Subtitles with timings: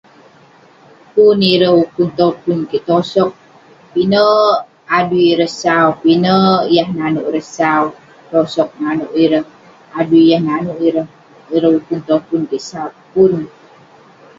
[1.13, 3.31] Pun ireh ukun topun kik tosoq,
[3.91, 4.59] pinek
[4.97, 7.85] adui ireh sau, pinek yah naneuk ireh sau,
[8.31, 9.45] tosoq naneuk ireh,
[9.99, 11.07] adui yah naneuk ireh.
[11.55, 13.33] Ireh ukun topun kik sau, pun.